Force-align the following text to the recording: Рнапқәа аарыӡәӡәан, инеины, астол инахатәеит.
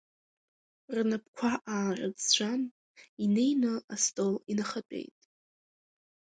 Рнапқәа 0.95 1.51
аарыӡәӡәан, 1.73 2.61
инеины, 3.23 3.73
астол 3.93 4.33
инахатәеит. 4.51 5.17